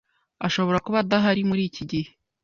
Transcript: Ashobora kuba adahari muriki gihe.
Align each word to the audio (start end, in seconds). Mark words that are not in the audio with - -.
Ashobora 0.47 0.81
kuba 0.85 0.97
adahari 1.03 1.41
muriki 1.49 1.83
gihe. 1.91 2.09